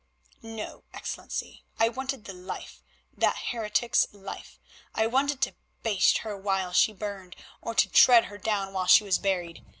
"No, 0.41 0.83
Excellency. 0.95 1.63
I 1.79 1.87
wanted 1.87 2.25
the 2.25 2.33
life, 2.33 2.81
that 3.15 3.35
heretic's 3.51 4.07
life. 4.11 4.57
I 4.95 5.05
wanted 5.05 5.41
to 5.41 5.53
baste 5.83 6.19
her 6.25 6.35
while 6.35 6.73
she 6.73 6.91
burned, 6.91 7.35
or 7.61 7.75
to 7.75 7.87
tread 7.87 8.25
her 8.25 8.39
down 8.39 8.73
while 8.73 8.87
she 8.87 9.03
was 9.03 9.19
buried. 9.19 9.63